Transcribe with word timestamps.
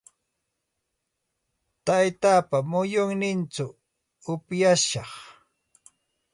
Taytaapa 1.85 2.57
muyunninchaw 2.69 3.71
upyashaq. 4.33 5.11